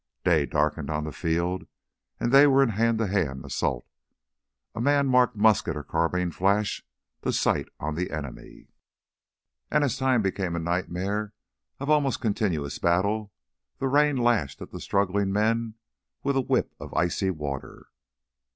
[0.23, 1.67] Day darkened on the field
[2.19, 3.85] and they were in hand to hand assault.
[4.73, 6.83] A man marked musket or carbine flash
[7.21, 8.69] to sight on the enemy.
[9.69, 11.33] And as time became a nightmare
[11.79, 13.31] of almost continuous battle,
[13.77, 15.75] the rain lashed at the struggling men
[16.23, 17.85] with a whip of icy water.